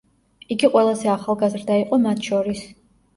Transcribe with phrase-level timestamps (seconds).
[0.53, 2.65] იგი ყველაზე ახალგაზრდა იყო მათ შორის.